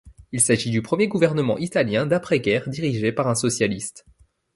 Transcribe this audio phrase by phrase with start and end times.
[0.31, 4.07] Il s'agit du premier gouvernement italien d'après-guerre dirigé par un socialiste.